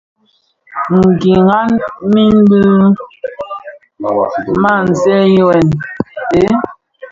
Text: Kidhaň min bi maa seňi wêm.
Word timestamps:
Kidhaň 1.21 1.69
min 2.13 2.33
bi 2.49 2.59
maa 4.61 4.83
seňi 5.01 5.41
wêm. 5.47 5.67